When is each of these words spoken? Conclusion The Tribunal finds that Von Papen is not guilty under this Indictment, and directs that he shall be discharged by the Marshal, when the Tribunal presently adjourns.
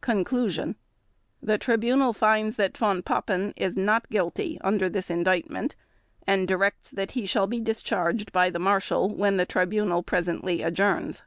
Conclusion 0.00 0.76
The 1.42 1.58
Tribunal 1.58 2.12
finds 2.12 2.54
that 2.54 2.78
Von 2.78 3.02
Papen 3.02 3.52
is 3.56 3.76
not 3.76 4.08
guilty 4.10 4.60
under 4.60 4.88
this 4.88 5.10
Indictment, 5.10 5.74
and 6.24 6.46
directs 6.46 6.92
that 6.92 7.10
he 7.10 7.26
shall 7.26 7.48
be 7.48 7.58
discharged 7.58 8.30
by 8.30 8.48
the 8.48 8.60
Marshal, 8.60 9.08
when 9.12 9.38
the 9.38 9.44
Tribunal 9.44 10.04
presently 10.04 10.62
adjourns. 10.62 11.24